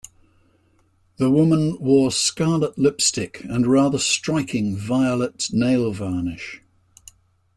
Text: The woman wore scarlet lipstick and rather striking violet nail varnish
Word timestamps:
The 1.17 1.29
woman 1.29 1.77
wore 1.79 2.11
scarlet 2.11 2.75
lipstick 2.75 3.43
and 3.43 3.67
rather 3.67 3.99
striking 3.99 4.75
violet 4.75 5.49
nail 5.53 5.93
varnish 5.93 6.63